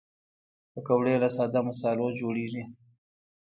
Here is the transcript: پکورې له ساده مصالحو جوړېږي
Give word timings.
پکورې 0.71 1.15
له 1.23 1.29
ساده 1.35 1.59
مصالحو 1.69 2.15
جوړېږي 2.19 2.63